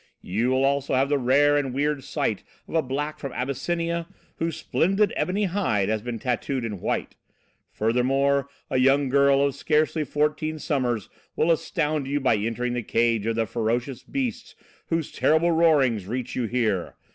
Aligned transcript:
"You 0.23 0.49
will 0.49 0.65
also 0.65 0.95
have 0.95 1.09
the 1.09 1.19
rare 1.19 1.55
and 1.55 1.75
weird 1.75 2.03
sight 2.03 2.43
of 2.67 2.73
a 2.73 2.81
black 2.81 3.19
from 3.19 3.33
Abyssinia 3.33 4.07
whose 4.37 4.57
splendid 4.57 5.13
ebony 5.15 5.43
hide 5.43 5.89
has 5.89 6.01
been 6.01 6.17
tattooed 6.17 6.65
in 6.65 6.79
white. 6.79 7.17
Furthermore, 7.71 8.49
a 8.71 8.77
young 8.79 9.09
girl 9.09 9.43
of 9.45 9.53
scarcely 9.53 10.03
fourteen 10.03 10.57
summers 10.57 11.07
will 11.35 11.51
astound 11.51 12.07
you 12.07 12.19
by 12.19 12.35
entering 12.35 12.73
the 12.73 12.81
cage 12.81 13.27
of 13.27 13.35
the 13.35 13.45
ferocious 13.45 14.01
beasts, 14.01 14.55
whose 14.87 15.11
terrible 15.11 15.51
roarings 15.51 16.07
reach 16.07 16.35
you 16.35 16.45
here! 16.45 16.95